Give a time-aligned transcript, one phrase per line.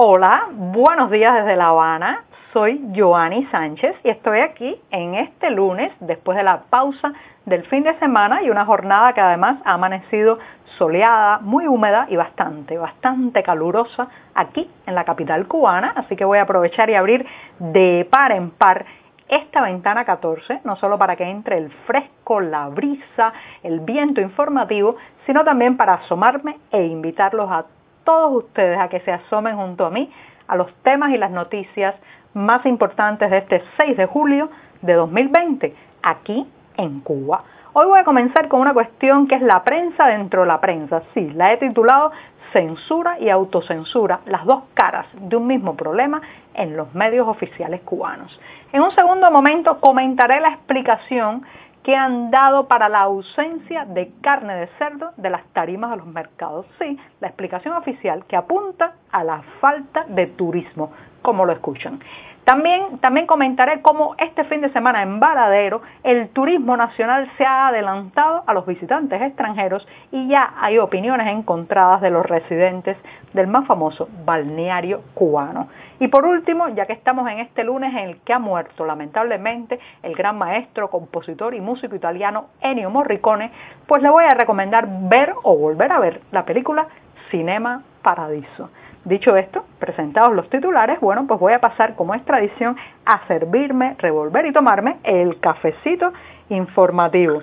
[0.00, 2.22] Hola, buenos días desde La Habana.
[2.52, 7.12] Soy Joanny Sánchez y estoy aquí en este lunes después de la pausa
[7.46, 10.38] del fin de semana y una jornada que además ha amanecido
[10.78, 14.06] soleada, muy húmeda y bastante, bastante calurosa
[14.36, 15.94] aquí en la capital cubana.
[15.96, 17.26] Así que voy a aprovechar y abrir
[17.58, 18.86] de par en par
[19.26, 23.32] esta ventana 14, no solo para que entre el fresco, la brisa,
[23.64, 24.94] el viento informativo,
[25.26, 27.66] sino también para asomarme e invitarlos a
[28.08, 30.10] todos ustedes a que se asomen junto a mí
[30.46, 31.94] a los temas y las noticias
[32.32, 34.48] más importantes de este 6 de julio
[34.80, 36.46] de 2020 aquí
[36.78, 37.44] en Cuba.
[37.74, 41.02] Hoy voy a comenzar con una cuestión que es la prensa dentro de la prensa.
[41.12, 42.12] Sí, la he titulado
[42.50, 46.22] Censura y autocensura, las dos caras de un mismo problema
[46.54, 48.40] en los medios oficiales cubanos.
[48.72, 51.44] En un segundo momento comentaré la explicación
[51.88, 56.06] que han dado para la ausencia de carne de cerdo de las tarimas de los
[56.06, 56.66] mercados.
[56.78, 61.98] Sí, la explicación oficial que apunta a la falta de turismo, como lo escuchan.
[62.48, 67.68] También, también comentaré cómo este fin de semana en Varadero el turismo nacional se ha
[67.68, 72.96] adelantado a los visitantes extranjeros y ya hay opiniones encontradas de los residentes
[73.34, 75.68] del más famoso balneario cubano.
[76.00, 79.78] Y por último, ya que estamos en este lunes en el que ha muerto lamentablemente
[80.02, 83.52] el gran maestro, compositor y músico italiano Ennio Morricone,
[83.86, 86.86] pues le voy a recomendar ver o volver a ver la película
[87.30, 88.70] Cinema Paradiso.
[89.08, 93.96] Dicho esto, presentados los titulares, bueno, pues voy a pasar, como es tradición, a servirme,
[93.96, 96.12] revolver y tomarme el cafecito
[96.50, 97.40] informativo.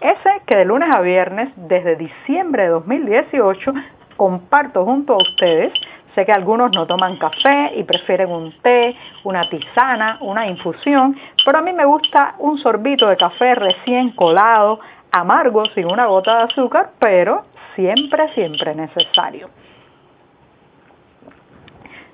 [0.00, 3.74] Ese que de lunes a viernes, desde diciembre de 2018,
[4.16, 5.74] comparto junto a ustedes.
[6.14, 11.58] Sé que algunos no toman café y prefieren un té, una tisana, una infusión, pero
[11.58, 14.80] a mí me gusta un sorbito de café recién colado,
[15.12, 17.44] amargo, sin una gota de azúcar, pero
[17.74, 19.50] siempre, siempre necesario.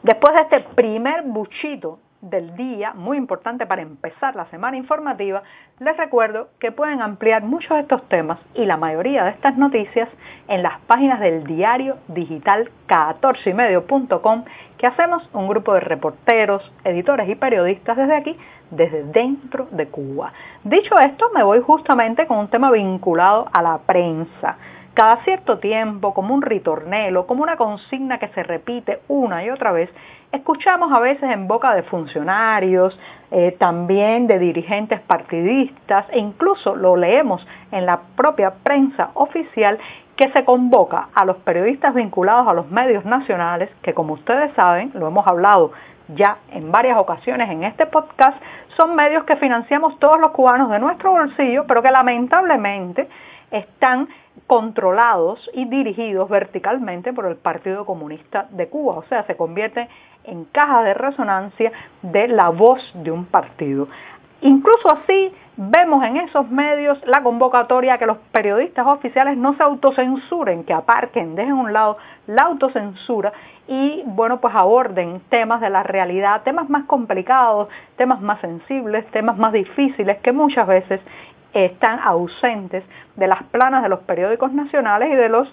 [0.02, 5.42] Después de este primer buchito del día, muy importante para empezar la semana informativa,
[5.78, 10.08] les recuerdo que pueden ampliar muchos de estos temas y la mayoría de estas noticias
[10.48, 14.44] en las páginas del diario digital 14ymedio.com
[14.78, 18.38] que hacemos un grupo de reporteros, editores y periodistas desde aquí,
[18.70, 20.32] desde dentro de Cuba.
[20.64, 24.56] Dicho esto, me voy justamente con un tema vinculado a la prensa
[25.00, 29.72] cada cierto tiempo, como un ritornelo, como una consigna que se repite una y otra
[29.72, 29.88] vez,
[30.30, 33.00] escuchamos a veces en boca de funcionarios,
[33.30, 39.78] eh, también de dirigentes partidistas e incluso lo leemos en la propia prensa oficial
[40.16, 44.90] que se convoca a los periodistas vinculados a los medios nacionales, que como ustedes saben,
[44.92, 45.72] lo hemos hablado
[46.08, 48.36] ya en varias ocasiones en este podcast,
[48.76, 53.08] son medios que financiamos todos los cubanos de nuestro bolsillo, pero que lamentablemente
[53.50, 54.08] están
[54.50, 59.88] controlados y dirigidos verticalmente por el Partido Comunista de Cuba, o sea, se convierte
[60.24, 61.70] en caja de resonancia
[62.02, 63.86] de la voz de un partido.
[64.40, 69.62] Incluso así vemos en esos medios la convocatoria a que los periodistas oficiales no se
[69.62, 73.32] autocensuren, que aparquen, dejen a un lado la autocensura
[73.68, 79.38] y bueno, pues aborden temas de la realidad, temas más complicados, temas más sensibles, temas
[79.38, 81.00] más difíciles que muchas veces
[81.52, 82.84] están ausentes
[83.16, 85.52] de las planas de los periódicos nacionales y de los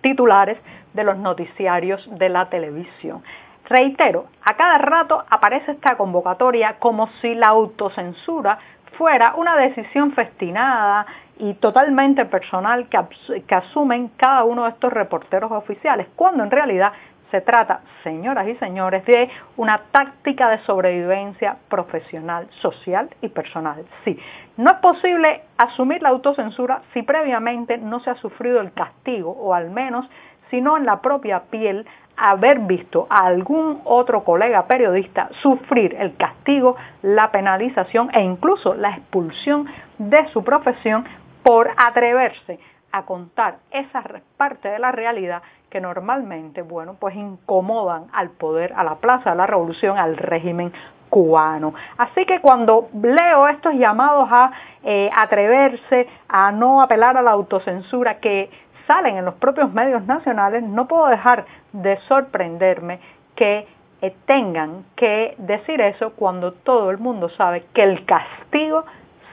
[0.00, 0.58] titulares
[0.94, 3.22] de los noticiarios de la televisión.
[3.68, 8.58] Reitero, a cada rato aparece esta convocatoria como si la autocensura
[8.98, 11.06] fuera una decisión festinada
[11.38, 12.98] y totalmente personal que,
[13.46, 16.92] que, asumen cada uno de estos reporteros oficiales, cuando en realidad
[17.32, 23.84] se trata, señoras y señores, de una táctica de sobrevivencia profesional, social y personal.
[24.04, 24.18] Sí,
[24.58, 29.54] no es posible asumir la autocensura si previamente no se ha sufrido el castigo, o
[29.54, 30.08] al menos
[30.50, 31.86] si no en la propia piel
[32.18, 38.90] haber visto a algún otro colega periodista sufrir el castigo, la penalización e incluso la
[38.90, 39.66] expulsión
[39.96, 41.06] de su profesión
[41.42, 42.60] por atreverse
[42.92, 44.02] a contar esa
[44.36, 49.36] parte de la realidad que normalmente, bueno, pues incomodan al poder, a la Plaza de
[49.36, 50.72] la Revolución, al régimen
[51.08, 51.74] cubano.
[51.98, 54.52] Así que cuando leo estos llamados a
[54.82, 58.50] eh, atreverse, a no apelar a la autocensura que
[58.86, 63.00] salen en los propios medios nacionales, no puedo dejar de sorprenderme
[63.34, 63.66] que
[64.00, 68.84] eh, tengan que decir eso cuando todo el mundo sabe que el castigo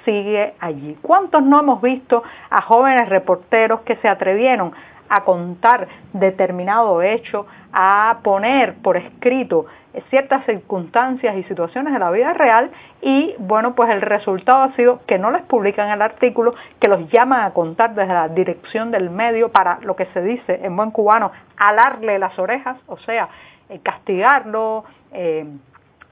[0.06, 0.98] sigue allí.
[1.02, 4.74] ¿Cuántos no hemos visto a jóvenes reporteros que se atrevieron
[5.10, 9.66] a contar determinado hecho, a poner por escrito
[10.10, 12.70] ciertas circunstancias y situaciones de la vida real
[13.02, 17.10] y bueno, pues el resultado ha sido que no les publican el artículo, que los
[17.10, 20.92] llaman a contar desde la dirección del medio para lo que se dice en buen
[20.92, 23.30] cubano, alarle las orejas, o sea,
[23.70, 25.46] eh, castigarlo, eh,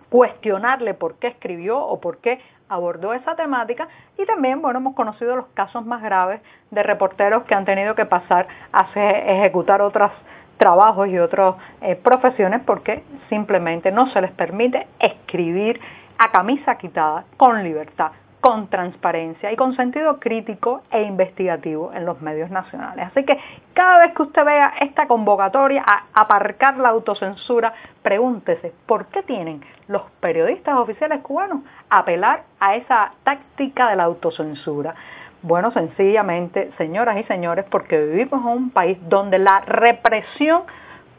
[0.09, 2.39] cuestionarle por qué escribió o por qué
[2.69, 3.87] abordó esa temática.
[4.17, 8.05] Y también, bueno, hemos conocido los casos más graves de reporteros que han tenido que
[8.05, 10.11] pasar a ejecutar otros
[10.57, 15.79] trabajos y otras eh, profesiones porque simplemente no se les permite escribir
[16.17, 22.21] a camisa quitada con libertad con transparencia y con sentido crítico e investigativo en los
[22.21, 23.07] medios nacionales.
[23.07, 23.37] Así que
[23.73, 27.73] cada vez que usted vea esta convocatoria a aparcar la autocensura,
[28.03, 34.93] pregúntese por qué tienen los periodistas oficiales cubanos apelar a esa táctica de la autocensura.
[35.41, 40.63] Bueno, sencillamente, señoras y señores, porque vivimos en un país donde la represión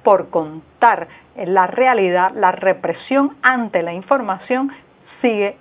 [0.02, 4.72] por contar la realidad, la represión ante la información
[5.20, 5.56] sigue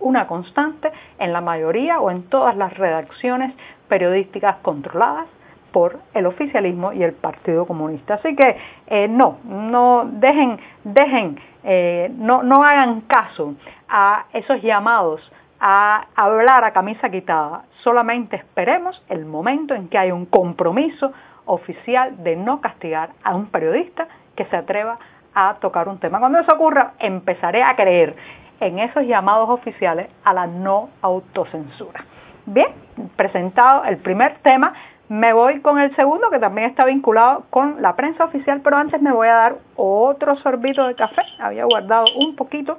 [0.00, 3.54] una constante en la mayoría o en todas las redacciones
[3.88, 5.26] periodísticas controladas
[5.72, 8.14] por el oficialismo y el Partido Comunista.
[8.14, 8.56] Así que
[8.86, 13.54] eh, no, no dejen, dejen, eh, no, no hagan caso
[13.88, 15.20] a esos llamados
[15.60, 17.64] a hablar a camisa quitada.
[17.82, 21.12] Solamente esperemos el momento en que haya un compromiso
[21.46, 24.98] oficial de no castigar a un periodista que se atreva
[25.34, 26.18] a tocar un tema.
[26.18, 28.16] Cuando eso ocurra, empezaré a creer
[28.60, 32.04] en esos llamados oficiales a la no autocensura.
[32.46, 32.68] Bien,
[33.16, 34.72] presentado el primer tema,
[35.08, 39.00] me voy con el segundo que también está vinculado con la prensa oficial, pero antes
[39.00, 41.22] me voy a dar otro sorbito de café.
[41.38, 42.78] Había guardado un poquito,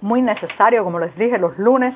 [0.00, 1.94] muy necesario, como les dije, los lunes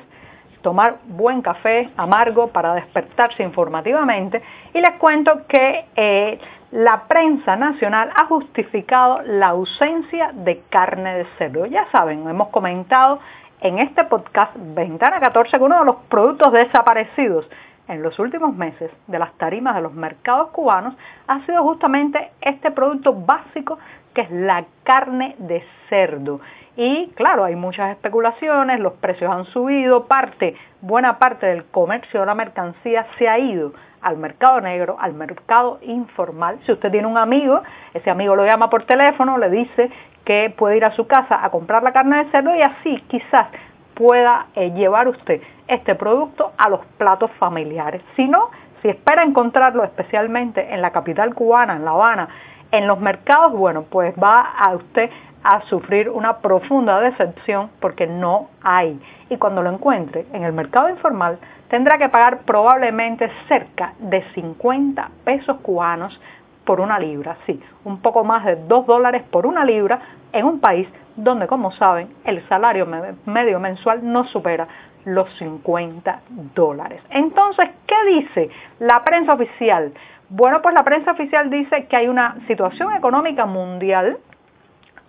[0.61, 4.41] tomar buen café amargo para despertarse informativamente
[4.73, 6.39] y les cuento que eh,
[6.71, 11.65] la prensa nacional ha justificado la ausencia de carne de cerdo.
[11.65, 13.19] Ya saben, hemos comentado
[13.59, 17.45] en este podcast Ventana 14 que uno de los productos desaparecidos
[17.91, 20.95] en los últimos meses de las tarimas de los mercados cubanos
[21.27, 23.77] ha sido justamente este producto básico
[24.13, 26.39] que es la carne de cerdo.
[26.77, 32.25] Y claro, hay muchas especulaciones, los precios han subido, parte, buena parte del comercio de
[32.25, 36.59] la mercancía se ha ido al mercado negro, al mercado informal.
[36.65, 37.61] Si usted tiene un amigo,
[37.93, 39.91] ese amigo lo llama por teléfono, le dice
[40.23, 43.47] que puede ir a su casa a comprar la carne de cerdo y así quizás
[44.01, 48.01] pueda eh, llevar usted este producto a los platos familiares.
[48.15, 48.49] Si no,
[48.81, 52.27] si espera encontrarlo especialmente en la capital cubana, en La Habana,
[52.71, 55.11] en los mercados, bueno, pues va a usted
[55.43, 58.99] a sufrir una profunda decepción porque no hay.
[59.29, 61.37] Y cuando lo encuentre en el mercado informal,
[61.69, 66.19] tendrá que pagar probablemente cerca de 50 pesos cubanos
[66.71, 69.99] por una libra, sí, un poco más de 2 dólares por una libra
[70.31, 70.87] en un país
[71.17, 72.87] donde, como saben, el salario
[73.25, 74.69] medio mensual no supera
[75.03, 76.21] los 50
[76.55, 77.03] dólares.
[77.09, 79.91] Entonces, ¿qué dice la prensa oficial?
[80.29, 84.19] Bueno, pues la prensa oficial dice que hay una situación económica mundial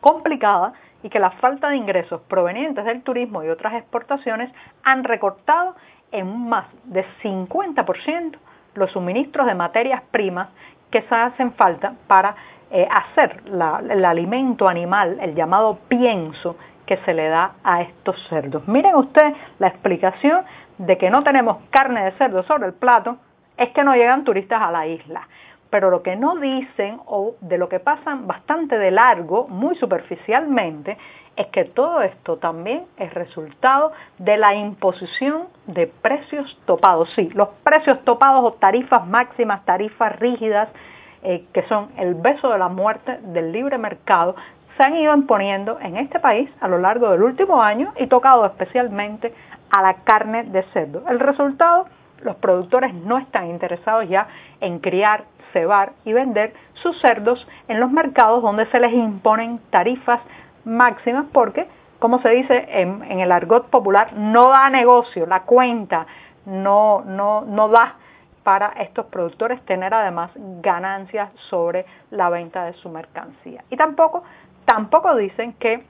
[0.00, 0.73] complicada
[1.05, 4.50] y que la falta de ingresos provenientes del turismo y otras exportaciones
[4.82, 5.76] han recortado
[6.11, 8.37] en más de 50%
[8.75, 10.49] los suministros de materias primas
[10.92, 12.36] que se hacen falta para
[12.70, 13.42] eh, hacer
[13.90, 16.56] el alimento animal, el llamado pienso
[16.86, 18.66] que se le da a estos cerdos.
[18.68, 20.44] Miren ustedes la explicación
[20.78, 23.16] de que no tenemos carne de cerdo sobre el plato,
[23.56, 25.26] es que no llegan turistas a la isla
[25.72, 30.99] pero lo que no dicen o de lo que pasan bastante de largo, muy superficialmente,
[31.35, 37.08] es que todo esto también es resultado de la imposición de precios topados.
[37.16, 40.68] Sí, los precios topados o tarifas máximas, tarifas rígidas,
[41.23, 44.37] eh, que son el beso de la muerte del libre mercado,
[44.76, 48.44] se han ido imponiendo en este país a lo largo del último año y tocado
[48.44, 49.32] especialmente
[49.70, 51.02] a la carne de cerdo.
[51.08, 51.87] El resultado,
[52.23, 54.29] los productores no están interesados ya
[54.61, 60.21] en criar cebar y vender sus cerdos en los mercados donde se les imponen tarifas
[60.64, 66.07] máximas porque, como se dice en, el argot popular, no da negocio, la cuenta
[66.47, 67.97] no, no, no da
[68.43, 73.62] para estos productores tener además ganancias sobre la venta de su mercancía.
[73.71, 74.25] Y tampoco,
[74.64, 75.85] tampoco dicen que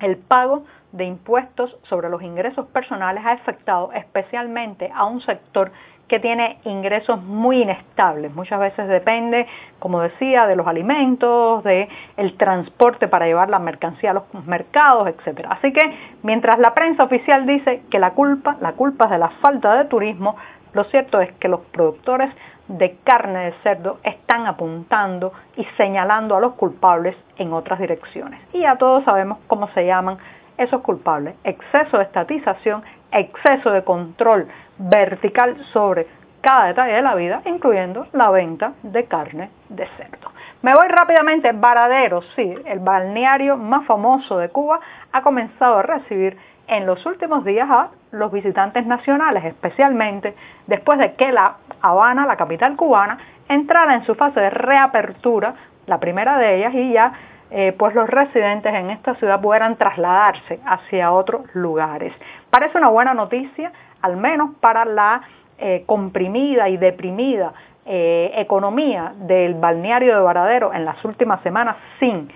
[0.00, 5.70] el pago de impuestos sobre los ingresos personales ha afectado especialmente a un sector
[6.08, 8.34] que tiene ingresos muy inestables.
[8.34, 9.46] Muchas veces depende,
[9.78, 15.06] como decía, de los alimentos, de el transporte para llevar la mercancía a los mercados,
[15.08, 15.50] etcétera.
[15.52, 15.82] Así que
[16.22, 19.84] mientras la prensa oficial dice que la culpa, la culpa es de la falta de
[19.84, 20.36] turismo,
[20.74, 22.30] Lo cierto es que los productores
[22.68, 28.40] de carne de cerdo están apuntando y señalando a los culpables en otras direcciones.
[28.52, 30.18] Y ya todos sabemos cómo se llaman
[30.58, 31.34] esos culpables.
[31.44, 34.48] Exceso de estatización, exceso de control
[34.78, 36.06] vertical sobre
[36.40, 40.30] cada detalle de la vida, incluyendo la venta de carne de cerdo.
[40.62, 44.80] Me voy rápidamente, Varadero, sí, el balneario más famoso de Cuba,
[45.12, 46.36] ha comenzado a recibir
[46.68, 47.68] en los últimos días
[48.12, 50.34] los visitantes nacionales, especialmente
[50.66, 55.54] después de que la Habana, la capital cubana, entrara en su fase de reapertura,
[55.86, 57.12] la primera de ellas, y ya
[57.50, 62.12] eh, pues los residentes en esta ciudad pudieran trasladarse hacia otros lugares.
[62.50, 63.72] Parece una buena noticia,
[64.02, 65.22] al menos para la
[65.58, 67.52] eh, comprimida y deprimida
[67.86, 72.30] eh, economía del balneario de Varadero en las últimas semanas sin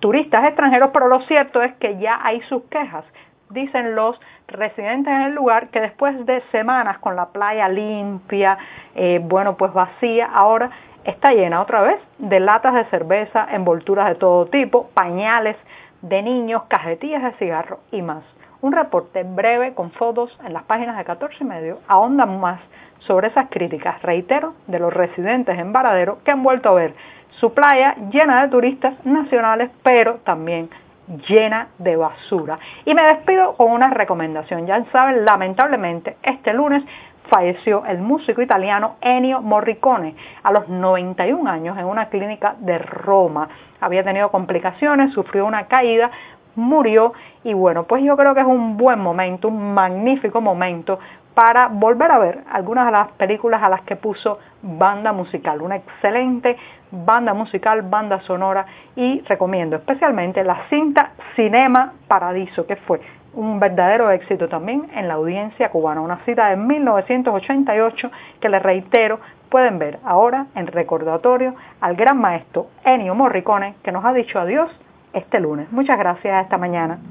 [0.00, 3.04] turistas extranjeros, pero lo cierto es que ya hay sus quejas.
[3.50, 8.58] Dicen los residentes en el lugar que después de semanas con la playa limpia,
[8.94, 10.70] eh, bueno, pues vacía, ahora
[11.04, 15.56] está llena otra vez de latas de cerveza, envolturas de todo tipo, pañales
[16.02, 18.22] de niños, cajetillas de cigarro y más.
[18.60, 22.60] Un reporte breve con fotos en las páginas de 14 y medio ahonda más
[23.00, 26.94] sobre esas críticas, reitero, de los residentes en Varadero que han vuelto a ver
[27.40, 30.68] su playa llena de turistas nacionales, pero también
[31.28, 32.58] llena de basura.
[32.84, 34.66] Y me despido con una recomendación.
[34.66, 36.82] Ya saben, lamentablemente, este lunes
[37.28, 43.48] falleció el músico italiano Ennio Morricone a los 91 años en una clínica de Roma.
[43.80, 46.10] Había tenido complicaciones, sufrió una caída,
[46.56, 47.12] murió
[47.44, 50.98] y bueno, pues yo creo que es un buen momento, un magnífico momento
[51.38, 55.76] para volver a ver algunas de las películas a las que puso banda musical, una
[55.76, 56.56] excelente
[56.90, 58.66] banda musical, banda sonora
[58.96, 63.00] y recomiendo especialmente la cinta Cinema Paradiso, que fue
[63.34, 69.20] un verdadero éxito también en la audiencia cubana, una cita de 1988 que les reitero
[69.48, 74.68] pueden ver ahora en recordatorio al gran maestro Ennio Morricone que nos ha dicho adiós
[75.12, 75.70] este lunes.
[75.70, 76.98] Muchas gracias esta mañana.